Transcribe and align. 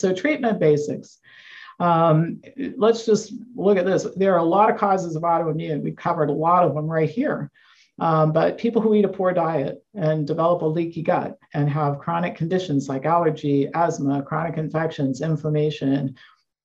So, 0.00 0.12
treatment 0.12 0.60
basics. 0.60 1.18
Um, 1.80 2.40
let's 2.76 3.06
just 3.06 3.32
look 3.54 3.78
at 3.78 3.86
this. 3.86 4.06
There 4.16 4.34
are 4.34 4.38
a 4.38 4.44
lot 4.44 4.70
of 4.70 4.78
causes 4.78 5.16
of 5.16 5.22
autoimmune. 5.22 5.82
We've 5.82 5.96
covered 5.96 6.30
a 6.30 6.32
lot 6.32 6.64
of 6.64 6.74
them 6.74 6.86
right 6.86 7.08
here. 7.08 7.50
Um, 8.00 8.32
but 8.32 8.58
people 8.58 8.80
who 8.80 8.94
eat 8.94 9.04
a 9.04 9.08
poor 9.08 9.32
diet 9.32 9.82
and 9.94 10.26
develop 10.26 10.62
a 10.62 10.66
leaky 10.66 11.02
gut 11.02 11.36
and 11.52 11.68
have 11.68 11.98
chronic 11.98 12.36
conditions 12.36 12.88
like 12.88 13.04
allergy, 13.04 13.68
asthma, 13.74 14.22
chronic 14.22 14.56
infections, 14.56 15.20
inflammation, 15.20 16.14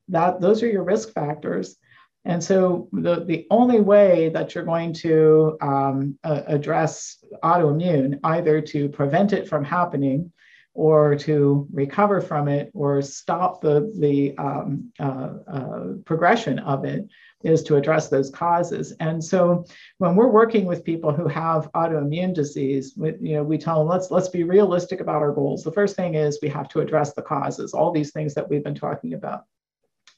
that 0.09 0.39
those 0.41 0.61
are 0.61 0.67
your 0.67 0.83
risk 0.83 1.11
factors. 1.11 1.77
And 2.25 2.41
so 2.41 2.87
the, 2.93 3.25
the 3.25 3.47
only 3.49 3.81
way 3.81 4.29
that 4.29 4.53
you're 4.53 4.63
going 4.63 4.93
to 4.93 5.57
um, 5.59 6.17
uh, 6.23 6.43
address 6.47 7.17
autoimmune, 7.43 8.19
either 8.23 8.61
to 8.61 8.89
prevent 8.89 9.33
it 9.33 9.47
from 9.47 9.63
happening 9.63 10.31
or 10.73 11.15
to 11.15 11.67
recover 11.71 12.19
from 12.19 12.47
it 12.47 12.71
or 12.73 13.01
stop 13.01 13.61
the, 13.61 13.93
the 13.99 14.35
um, 14.37 14.91
uh, 14.99 15.29
uh, 15.47 15.83
progression 16.03 16.57
of 16.59 16.83
it 16.83 17.07
is 17.43 17.61
to 17.61 17.75
address 17.75 18.09
those 18.09 18.31
causes. 18.31 18.93
And 18.99 19.23
so 19.23 19.65
when 19.99 20.15
we're 20.15 20.31
working 20.31 20.65
with 20.65 20.83
people 20.83 21.11
who 21.11 21.27
have 21.27 21.71
autoimmune 21.73 22.33
disease, 22.33 22.93
we, 22.97 23.13
you 23.21 23.35
know, 23.35 23.43
we 23.43 23.57
tell 23.57 23.79
them, 23.79 23.87
let's, 23.87 24.09
let's 24.09 24.29
be 24.29 24.43
realistic 24.43 24.99
about 24.99 25.21
our 25.21 25.31
goals. 25.31 25.63
The 25.63 25.71
first 25.71 25.95
thing 25.95 26.15
is 26.15 26.39
we 26.41 26.49
have 26.49 26.69
to 26.69 26.79
address 26.79 27.13
the 27.13 27.21
causes, 27.21 27.73
all 27.73 27.91
these 27.91 28.11
things 28.11 28.33
that 28.33 28.49
we've 28.49 28.63
been 28.63 28.75
talking 28.75 29.13
about. 29.13 29.43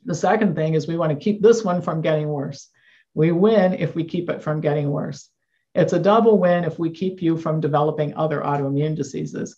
The 0.05 0.15
second 0.15 0.55
thing 0.55 0.75
is 0.75 0.87
we 0.87 0.97
want 0.97 1.11
to 1.11 1.23
keep 1.23 1.41
this 1.41 1.63
one 1.63 1.81
from 1.81 2.01
getting 2.01 2.29
worse. 2.29 2.69
We 3.13 3.31
win 3.31 3.73
if 3.73 3.95
we 3.95 4.03
keep 4.03 4.29
it 4.29 4.41
from 4.43 4.61
getting 4.61 4.89
worse. 4.89 5.29
It's 5.73 5.93
a 5.93 5.99
double 5.99 6.37
win 6.37 6.63
if 6.63 6.79
we 6.79 6.91
keep 6.91 7.21
you 7.21 7.35
from 7.35 7.59
developing 7.59 8.13
other 8.15 8.39
autoimmune 8.39 8.95
diseases 8.95 9.57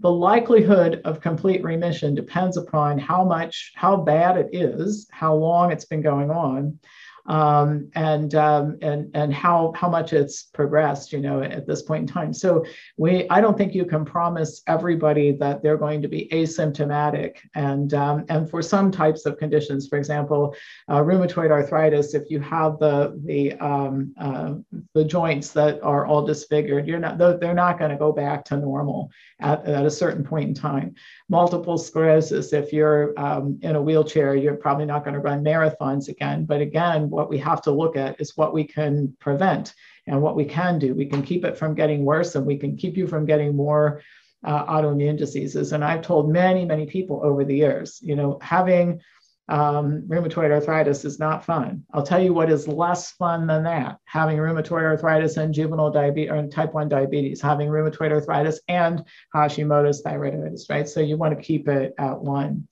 the 0.00 0.10
likelihood 0.10 1.00
of 1.04 1.20
complete 1.20 1.62
remission 1.62 2.14
depends 2.14 2.56
upon 2.56 2.98
how 2.98 3.24
much, 3.24 3.72
how 3.76 3.96
bad 3.96 4.36
it 4.36 4.48
is, 4.52 5.08
how 5.12 5.34
long 5.34 5.70
it's 5.70 5.84
been 5.84 6.02
going 6.02 6.30
on, 6.30 6.78
um, 7.26 7.90
and 7.94 8.34
um, 8.34 8.78
and 8.82 9.10
and 9.14 9.32
how 9.32 9.72
how 9.74 9.88
much 9.88 10.12
it's 10.12 10.42
progressed, 10.42 11.12
you 11.12 11.20
know, 11.20 11.42
at 11.42 11.66
this 11.66 11.82
point 11.82 12.02
in 12.02 12.06
time. 12.06 12.32
So 12.34 12.64
we, 12.96 13.28
I 13.30 13.40
don't 13.40 13.56
think 13.56 13.74
you 13.74 13.84
can 13.84 14.04
promise 14.04 14.62
everybody 14.66 15.32
that 15.32 15.62
they're 15.62 15.78
going 15.78 16.02
to 16.02 16.08
be 16.08 16.28
asymptomatic, 16.32 17.36
and 17.54 17.94
um, 17.94 18.24
and 18.28 18.48
for 18.48 18.60
some 18.60 18.90
types 18.90 19.24
of 19.24 19.38
conditions, 19.38 19.88
for 19.88 19.96
example, 19.96 20.54
uh, 20.88 20.98
rheumatoid 20.98 21.50
arthritis, 21.50 22.14
if 22.14 22.30
you 22.30 22.40
have 22.40 22.78
the 22.78 23.18
the 23.24 23.52
um, 23.54 24.14
uh, 24.20 24.54
the 24.94 25.04
joints 25.04 25.50
that 25.52 25.82
are 25.82 26.06
all 26.06 26.24
disfigured, 26.26 26.86
you're 26.86 26.98
not 26.98 27.16
they're 27.18 27.54
not 27.54 27.78
going 27.78 27.90
to 27.90 27.96
go 27.96 28.12
back 28.12 28.44
to 28.44 28.56
normal 28.56 29.10
at, 29.40 29.64
at 29.66 29.86
a 29.86 29.90
certain 29.90 30.24
point 30.24 30.48
in 30.48 30.54
time. 30.54 30.94
Multiple 31.28 31.78
sclerosis, 31.78 32.52
if 32.52 32.72
you're 32.72 33.18
um, 33.18 33.58
in 33.62 33.76
a 33.76 33.82
wheelchair, 33.82 34.34
you're 34.34 34.56
probably 34.56 34.84
not 34.84 35.04
going 35.04 35.14
to 35.14 35.20
run 35.20 35.42
marathons 35.42 36.08
again. 36.08 36.44
But 36.44 36.60
again, 36.60 37.10
what 37.14 37.30
we 37.30 37.38
have 37.38 37.62
to 37.62 37.70
look 37.70 37.96
at 37.96 38.20
is 38.20 38.36
what 38.36 38.52
we 38.52 38.64
can 38.64 39.16
prevent 39.20 39.74
and 40.06 40.20
what 40.20 40.36
we 40.36 40.44
can 40.44 40.78
do. 40.78 40.94
We 40.94 41.06
can 41.06 41.22
keep 41.22 41.44
it 41.44 41.56
from 41.56 41.74
getting 41.74 42.04
worse 42.04 42.34
and 42.34 42.46
we 42.46 42.56
can 42.56 42.76
keep 42.76 42.96
you 42.96 43.06
from 43.06 43.24
getting 43.24 43.56
more 43.56 44.02
uh, 44.44 44.66
autoimmune 44.66 45.16
diseases. 45.16 45.72
And 45.72 45.84
I've 45.84 46.02
told 46.02 46.30
many, 46.30 46.64
many 46.64 46.86
people 46.86 47.20
over 47.24 47.44
the 47.44 47.56
years, 47.56 47.98
you 48.02 48.14
know, 48.14 48.38
having 48.42 49.00
um, 49.48 50.02
rheumatoid 50.08 50.50
arthritis 50.50 51.04
is 51.04 51.18
not 51.18 51.44
fun. 51.44 51.84
I'll 51.92 52.02
tell 52.02 52.22
you 52.22 52.32
what 52.32 52.50
is 52.50 52.66
less 52.66 53.12
fun 53.12 53.46
than 53.46 53.64
that 53.64 53.98
having 54.06 54.38
rheumatoid 54.38 54.82
arthritis 54.82 55.36
and 55.36 55.52
juvenile 55.52 55.90
diabetes 55.90 56.30
or 56.30 56.46
type 56.46 56.72
1 56.72 56.88
diabetes, 56.88 57.42
having 57.42 57.68
rheumatoid 57.68 58.10
arthritis 58.10 58.60
and 58.68 59.04
Hashimoto's 59.34 60.02
thyroiditis, 60.02 60.70
right? 60.70 60.88
So 60.88 61.00
you 61.00 61.16
want 61.16 61.36
to 61.36 61.42
keep 61.42 61.68
it 61.68 61.94
at 61.98 62.18
one. 62.18 62.66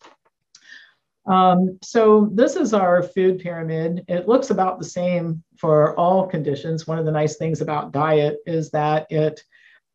Um, 1.27 1.79
so 1.83 2.29
this 2.33 2.57
is 2.57 2.75
our 2.75 3.03
food 3.03 3.39
pyramid. 3.39 4.05
It 4.09 4.27
looks 4.27 4.51
about 4.51 4.79
the 4.79 4.85
same 4.85 5.43
for 5.57 5.97
all 5.99 6.27
conditions. 6.27 6.87
One 6.87 6.99
of 6.99 7.05
the 7.05 7.13
nice 7.13 7.37
things 7.37 7.61
about 7.61 7.93
diet 7.93 8.39
is 8.47 8.71
that 8.71 9.07
it 9.11 9.43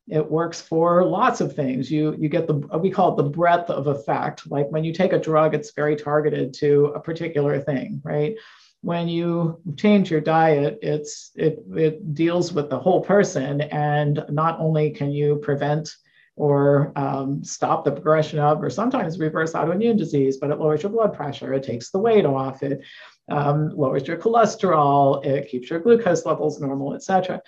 it 0.09 0.31
works 0.31 0.61
for 0.61 1.03
lots 1.03 1.41
of 1.41 1.53
things. 1.53 1.91
You 1.91 2.15
you 2.17 2.29
get 2.29 2.47
the 2.47 2.55
we 2.79 2.89
call 2.89 3.13
it 3.13 3.21
the 3.21 3.29
breadth 3.29 3.69
of 3.69 3.87
effect. 3.87 4.49
Like 4.49 4.71
when 4.71 4.85
you 4.85 4.93
take 4.93 5.11
a 5.11 5.19
drug, 5.19 5.53
it's 5.53 5.73
very 5.73 5.97
targeted 5.97 6.53
to 6.55 6.93
a 6.95 6.99
particular 6.99 7.59
thing, 7.59 8.01
right? 8.05 8.35
When 8.81 9.09
you 9.09 9.59
change 9.75 10.09
your 10.09 10.21
diet, 10.21 10.79
it's 10.81 11.31
it 11.35 11.59
it 11.75 12.13
deals 12.13 12.53
with 12.53 12.69
the 12.69 12.79
whole 12.79 13.01
person, 13.01 13.61
and 13.61 14.23
not 14.29 14.59
only 14.61 14.91
can 14.91 15.11
you 15.11 15.37
prevent 15.37 15.89
or 16.37 16.93
um, 16.95 17.43
stop 17.43 17.83
the 17.83 17.91
progression 17.91 18.39
of, 18.39 18.63
or 18.63 18.69
sometimes 18.69 19.19
reverse 19.19 19.53
autoimmune 19.53 19.97
disease, 19.97 20.37
but 20.37 20.51
it 20.51 20.59
lowers 20.59 20.83
your 20.83 20.91
blood 20.91 21.13
pressure, 21.13 21.53
it 21.53 21.63
takes 21.63 21.89
the 21.89 21.99
weight 21.99 22.25
off, 22.25 22.61
it 22.61 22.79
um, 23.27 23.69
lowers 23.75 24.07
your 24.07 24.17
cholesterol, 24.17 25.25
it 25.25 25.49
keeps 25.49 25.69
your 25.69 25.79
glucose 25.79 26.25
levels 26.25 26.61
normal, 26.61 26.93
et 26.93 27.03
cetera. 27.03 27.41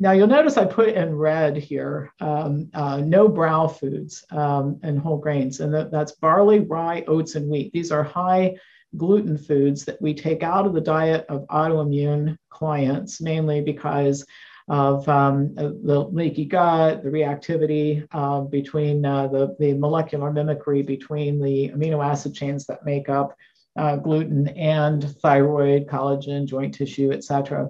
Now 0.00 0.10
you'll 0.10 0.26
notice 0.26 0.56
I 0.56 0.64
put 0.64 0.88
in 0.88 1.14
red 1.14 1.56
here, 1.56 2.12
um, 2.20 2.68
uh, 2.74 2.96
no 2.96 3.28
brow 3.28 3.68
foods 3.68 4.24
um, 4.32 4.80
and 4.82 4.98
whole 4.98 5.18
grains, 5.18 5.60
and 5.60 5.72
that, 5.72 5.92
that's 5.92 6.12
barley, 6.12 6.58
rye, 6.58 7.04
oats, 7.06 7.36
and 7.36 7.48
wheat. 7.48 7.72
These 7.72 7.92
are 7.92 8.02
high 8.02 8.56
gluten 8.96 9.38
foods 9.38 9.84
that 9.84 10.02
we 10.02 10.14
take 10.14 10.42
out 10.42 10.66
of 10.66 10.74
the 10.74 10.80
diet 10.80 11.24
of 11.28 11.46
autoimmune 11.46 12.36
clients, 12.50 13.20
mainly 13.20 13.60
because 13.60 14.26
of 14.68 15.08
um, 15.08 15.54
the 15.54 16.08
leaky 16.12 16.44
gut, 16.44 17.02
the 17.02 17.10
reactivity 17.10 18.06
uh, 18.12 18.40
between 18.42 19.04
uh, 19.04 19.26
the, 19.26 19.56
the 19.58 19.74
molecular 19.74 20.32
mimicry 20.32 20.82
between 20.82 21.40
the 21.40 21.70
amino 21.70 22.04
acid 22.04 22.34
chains 22.34 22.64
that 22.66 22.84
make 22.84 23.08
up 23.08 23.36
uh, 23.76 23.96
gluten 23.96 24.48
and 24.48 25.16
thyroid, 25.20 25.86
collagen, 25.86 26.46
joint 26.46 26.74
tissue, 26.74 27.10
et 27.10 27.24
cetera. 27.24 27.68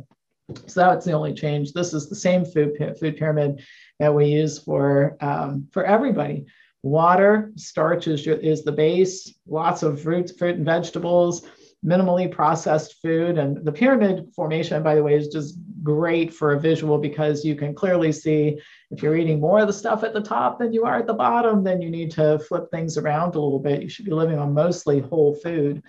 So 0.66 0.80
that's 0.80 1.06
the 1.06 1.12
only 1.12 1.34
change. 1.34 1.72
This 1.72 1.94
is 1.94 2.08
the 2.08 2.16
same 2.16 2.44
food, 2.44 2.76
food 3.00 3.16
pyramid 3.16 3.64
that 3.98 4.14
we 4.14 4.26
use 4.26 4.59
for, 4.59 5.16
um, 5.20 5.69
for 5.72 5.84
everybody. 5.84 6.47
Water, 6.82 7.53
starch 7.56 8.09
is, 8.09 8.26
is 8.26 8.64
the 8.64 8.72
base, 8.72 9.32
lots 9.47 9.82
of 9.82 10.03
fruits, 10.03 10.32
fruit 10.32 10.56
and 10.56 10.64
vegetables, 10.64 11.47
minimally 11.84 12.31
processed 12.31 13.00
food. 13.03 13.38
And 13.38 13.65
the 13.65 13.72
pyramid 13.72 14.31
formation, 14.34 14.82
by 14.82 14.94
the 14.94 15.03
way, 15.03 15.15
is 15.15 15.28
just 15.28 15.59
great 15.82 16.32
for 16.32 16.53
a 16.53 16.60
visual 16.60 16.97
because 16.98 17.44
you 17.44 17.56
can 17.56 17.75
clearly 17.75 18.12
see 18.12 18.60
if 18.91 19.03
you're 19.03 19.16
eating 19.16 19.41
more 19.41 19.60
of 19.60 19.66
the 19.66 19.72
stuff 19.72 20.04
at 20.04 20.12
the 20.12 20.22
top 20.22 20.59
than 20.59 20.72
you 20.72 20.84
are 20.84 20.98
at 20.98 21.06
the 21.06 21.15
bottom, 21.15 21.65
then 21.65 21.82
you 21.82 21.91
need 21.91 22.10
to 22.12 22.38
flip 22.41 22.71
things 22.71 22.97
around 22.97 23.34
a 23.34 23.41
little 23.41 23.59
bit. 23.59 23.82
You 23.82 23.88
should 23.88 24.04
be 24.04 24.12
living 24.12 24.38
on 24.38 24.54
mostly 24.54 25.00
whole 25.00 25.34
food. 25.34 25.82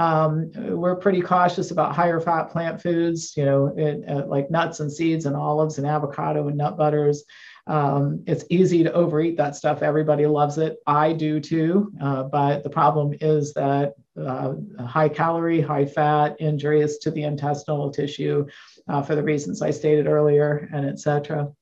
Um, 0.00 0.50
we're 0.54 0.96
pretty 0.96 1.20
cautious 1.20 1.72
about 1.72 1.94
higher 1.94 2.20
fat 2.20 2.44
plant 2.44 2.80
foods, 2.80 3.36
you 3.36 3.44
know, 3.44 3.66
it, 3.76 4.02
uh, 4.08 4.24
like 4.26 4.50
nuts 4.50 4.80
and 4.80 4.90
seeds 4.90 5.26
and 5.26 5.36
olives 5.36 5.76
and 5.76 5.86
avocado 5.86 6.48
and 6.48 6.56
nut 6.56 6.78
butters. 6.78 7.24
Um, 7.66 8.24
it's 8.26 8.46
easy 8.48 8.82
to 8.82 8.92
overeat 8.94 9.36
that 9.36 9.56
stuff. 9.56 9.82
Everybody 9.82 10.24
loves 10.24 10.56
it. 10.56 10.78
I 10.86 11.12
do 11.12 11.38
too. 11.38 11.92
Uh, 12.00 12.22
but 12.22 12.62
the 12.62 12.70
problem 12.70 13.14
is 13.20 13.52
that 13.52 13.92
uh, 14.18 14.54
high 14.86 15.10
calorie, 15.10 15.60
high 15.60 15.84
fat, 15.84 16.40
injurious 16.40 16.96
to 17.00 17.10
the 17.10 17.24
intestinal 17.24 17.90
tissue 17.90 18.46
uh, 18.88 19.02
for 19.02 19.14
the 19.14 19.22
reasons 19.22 19.60
I 19.60 19.70
stated 19.70 20.06
earlier, 20.06 20.66
and 20.72 20.86
etc. 20.86 21.52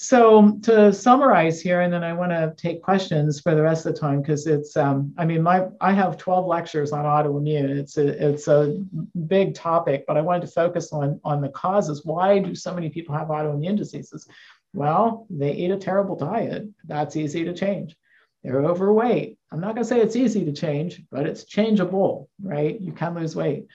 So 0.00 0.56
to 0.62 0.92
summarize 0.92 1.60
here, 1.60 1.80
and 1.80 1.92
then 1.92 2.04
I 2.04 2.12
want 2.12 2.30
to 2.30 2.54
take 2.56 2.84
questions 2.84 3.40
for 3.40 3.56
the 3.56 3.62
rest 3.62 3.84
of 3.84 3.94
the 3.94 4.00
time 4.00 4.22
because 4.22 4.46
it's, 4.46 4.76
um, 4.76 5.12
I 5.18 5.24
mean, 5.24 5.42
my 5.42 5.66
I 5.80 5.92
have 5.92 6.16
12 6.16 6.46
lectures 6.46 6.92
on 6.92 7.04
autoimmune. 7.04 7.68
It's 7.68 7.98
a 7.98 8.28
it's 8.28 8.46
a 8.46 8.80
big 9.26 9.56
topic, 9.56 10.04
but 10.06 10.16
I 10.16 10.20
wanted 10.20 10.42
to 10.42 10.52
focus 10.52 10.92
on 10.92 11.20
on 11.24 11.40
the 11.40 11.48
causes. 11.48 12.04
Why 12.04 12.38
do 12.38 12.54
so 12.54 12.72
many 12.72 12.90
people 12.90 13.16
have 13.16 13.26
autoimmune 13.26 13.76
diseases? 13.76 14.28
Well, 14.72 15.26
they 15.30 15.52
eat 15.52 15.72
a 15.72 15.76
terrible 15.76 16.14
diet. 16.14 16.68
That's 16.84 17.16
easy 17.16 17.42
to 17.44 17.52
change. 17.52 17.96
They're 18.44 18.64
overweight. 18.64 19.36
I'm 19.50 19.60
not 19.60 19.74
going 19.74 19.82
to 19.82 19.88
say 19.88 20.00
it's 20.00 20.14
easy 20.14 20.44
to 20.44 20.52
change, 20.52 21.02
but 21.10 21.26
it's 21.26 21.42
changeable, 21.42 22.30
right? 22.40 22.80
You 22.80 22.92
can 22.92 23.16
lose 23.16 23.34
weight. 23.34 23.66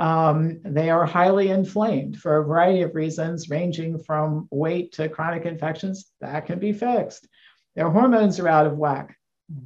Um, 0.00 0.62
they 0.64 0.88
are 0.88 1.04
highly 1.04 1.50
inflamed 1.50 2.16
for 2.16 2.38
a 2.38 2.44
variety 2.44 2.80
of 2.80 2.94
reasons, 2.94 3.50
ranging 3.50 3.98
from 3.98 4.48
weight 4.50 4.92
to 4.92 5.10
chronic 5.10 5.44
infections. 5.44 6.10
That 6.22 6.46
can 6.46 6.58
be 6.58 6.72
fixed. 6.72 7.28
Their 7.76 7.90
hormones 7.90 8.40
are 8.40 8.48
out 8.48 8.66
of 8.66 8.78
whack. 8.78 9.14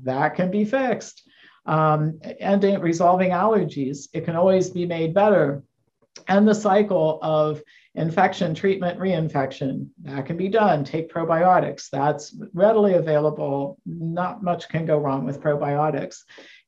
That 0.02 0.34
can 0.34 0.50
be 0.50 0.64
fixed. 0.64 1.22
Um, 1.66 2.20
and 2.40 2.64
resolving 2.82 3.30
allergies, 3.30 4.08
it 4.12 4.24
can 4.24 4.34
always 4.34 4.70
be 4.70 4.86
made 4.86 5.14
better. 5.14 5.62
And 6.28 6.46
the 6.46 6.54
cycle 6.54 7.18
of 7.22 7.62
infection, 7.94 8.54
treatment, 8.54 8.98
reinfection, 8.98 9.88
that 10.02 10.26
can 10.26 10.36
be 10.36 10.48
done. 10.48 10.84
Take 10.84 11.12
probiotics, 11.12 11.90
that's 11.90 12.36
readily 12.52 12.94
available. 12.94 13.78
Not 13.86 14.42
much 14.42 14.68
can 14.68 14.84
go 14.86 14.98
wrong 14.98 15.24
with 15.24 15.40
probiotics. 15.40 16.18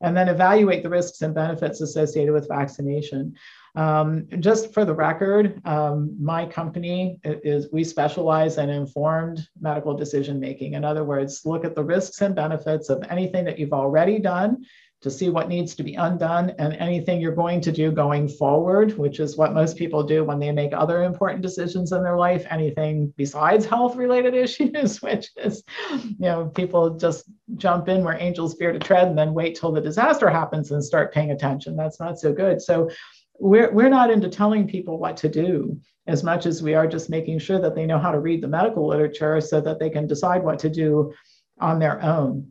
And 0.01 0.17
then 0.17 0.29
evaluate 0.29 0.83
the 0.83 0.91
risks 0.91 1.23
and 1.23 1.35
benefits 1.35 1.81
associated 1.81 2.33
with 2.33 2.49
vaccination. 2.49 3.35
Um, 3.75 4.27
just 4.41 4.73
for 4.73 4.85
the 4.85 4.95
record, 4.95 5.61
um, 5.67 6.17
my 6.19 6.47
company 6.47 7.19
is 7.25 7.69
we 7.73 7.85
specialize 7.85 8.57
in 8.57 8.71
informed 8.71 9.47
medical 9.61 9.95
decision 9.95 10.41
making. 10.41 10.73
In 10.75 10.85
other 10.85 11.05
words, 11.05 11.43
look 11.45 11.65
at 11.65 11.75
the 11.75 11.85
risks 11.85 12.23
and 12.23 12.35
benefits 12.35 12.89
of 12.89 13.05
anything 13.11 13.45
that 13.45 13.59
you've 13.59 13.75
already 13.75 14.19
done 14.19 14.65
to 15.07 15.11
see 15.13 15.31
what 15.31 15.49
needs 15.49 15.77
to 15.77 15.85
be 15.85 15.95
undone 15.95 16.51
and 16.59 16.75
anything 16.75 17.21
you're 17.21 17.31
going 17.31 17.61
to 17.61 17.71
do 17.71 17.93
going 17.93 18.27
forward, 18.27 18.99
which 18.99 19.21
is 19.21 19.37
what 19.37 19.55
most 19.55 19.77
people 19.77 20.03
do 20.03 20.25
when 20.25 20.41
they 20.41 20.51
make 20.51 20.73
other 20.73 21.05
important 21.05 21.43
decisions 21.43 21.93
in 21.93 22.03
their 22.03 22.17
life, 22.17 22.45
anything 22.51 23.15
besides 23.17 23.65
health 23.65 23.95
related 23.95 24.35
issues, 24.45 25.01
which 25.01 25.29
is, 25.37 25.63
you 25.93 26.17
know, 26.19 26.47
people 26.47 26.99
just 26.99 27.31
jump 27.57 27.89
in 27.89 28.03
where 28.03 28.21
angels 28.21 28.57
fear 28.59 28.73
to 28.73 28.81
tread 28.81 29.07
and 29.07 29.17
then 29.17 29.33
wait 29.33 29.55
till 29.55 29.71
the 29.71 29.81
disaster 29.81 30.29
happens 30.29 30.73
and 30.73 30.85
start 30.85 31.15
paying 31.15 31.31
attention. 31.31 31.77
That's 31.77 32.01
not 32.01 32.19
so 32.19 32.33
good. 32.33 32.61
So 32.61 32.91
we're, 33.39 33.73
we're 33.73 33.89
not 33.89 34.11
into 34.11 34.29
telling 34.29 34.67
people 34.67 34.99
what 34.99 35.17
to 35.19 35.29
do 35.29 35.81
as 36.09 36.25
much 36.25 36.47
as 36.47 36.65
we 36.65 36.75
are 36.75 36.89
just 36.89 37.11
making 37.11 37.39
sure 37.39 37.61
that 37.61 37.77
they 37.77 37.87
know 37.87 38.01
how 38.01 38.11
to 38.11 38.19
read 38.19 38.43
the 38.43 38.49
medical 38.49 38.89
literature 38.89 39.41
so 39.41 39.61
that 39.61 39.79
they 39.79 39.89
can 39.89 40.09
decide 40.09 40.43
what 40.43 40.59
to 40.59 40.69
do 40.69 41.15
on 41.61 41.79
their 41.79 42.03
own. 42.03 42.51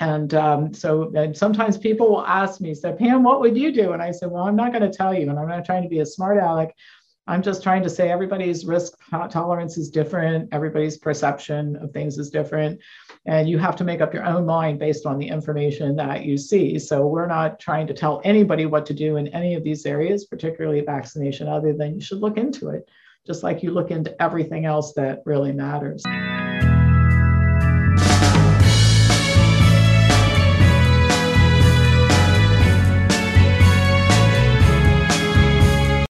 And 0.00 0.34
um, 0.34 0.74
so 0.74 1.12
and 1.14 1.36
sometimes 1.36 1.78
people 1.78 2.08
will 2.08 2.26
ask 2.26 2.60
me, 2.60 2.74
say, 2.74 2.94
Pam, 2.98 3.22
what 3.22 3.40
would 3.40 3.56
you 3.56 3.72
do? 3.72 3.92
And 3.92 4.02
I 4.02 4.10
said, 4.10 4.30
well, 4.30 4.44
I'm 4.44 4.56
not 4.56 4.72
going 4.72 4.90
to 4.90 4.96
tell 4.96 5.14
you. 5.14 5.30
And 5.30 5.38
I'm 5.38 5.48
not 5.48 5.64
trying 5.64 5.82
to 5.82 5.88
be 5.88 6.00
a 6.00 6.06
smart 6.06 6.38
aleck. 6.38 6.74
I'm 7.26 7.42
just 7.42 7.62
trying 7.62 7.82
to 7.84 7.88
say 7.88 8.10
everybody's 8.10 8.66
risk 8.66 8.98
tolerance 9.30 9.78
is 9.78 9.88
different. 9.88 10.50
Everybody's 10.52 10.98
perception 10.98 11.76
of 11.76 11.90
things 11.90 12.18
is 12.18 12.28
different. 12.28 12.80
And 13.24 13.48
you 13.48 13.56
have 13.58 13.76
to 13.76 13.84
make 13.84 14.02
up 14.02 14.12
your 14.12 14.26
own 14.26 14.44
mind 14.44 14.78
based 14.78 15.06
on 15.06 15.18
the 15.18 15.28
information 15.28 15.96
that 15.96 16.26
you 16.26 16.36
see. 16.36 16.78
So 16.78 17.06
we're 17.06 17.26
not 17.26 17.58
trying 17.58 17.86
to 17.86 17.94
tell 17.94 18.20
anybody 18.24 18.66
what 18.66 18.84
to 18.86 18.94
do 18.94 19.16
in 19.16 19.28
any 19.28 19.54
of 19.54 19.64
these 19.64 19.86
areas, 19.86 20.26
particularly 20.26 20.82
vaccination, 20.82 21.48
other 21.48 21.72
than 21.72 21.94
you 21.94 22.00
should 22.02 22.18
look 22.18 22.36
into 22.36 22.68
it, 22.68 22.86
just 23.26 23.42
like 23.42 23.62
you 23.62 23.70
look 23.70 23.90
into 23.90 24.20
everything 24.22 24.66
else 24.66 24.92
that 24.92 25.22
really 25.24 25.52
matters. 25.52 26.04